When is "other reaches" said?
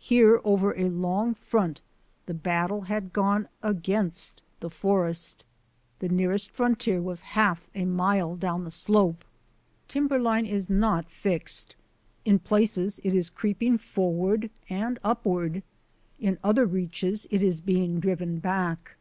16.42-17.28